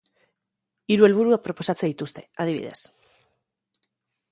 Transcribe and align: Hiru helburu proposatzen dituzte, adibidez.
Hiru 0.93 1.07
helburu 1.07 1.37
proposatzen 1.49 1.93
dituzte, 1.93 2.25
adibidez. 2.45 2.77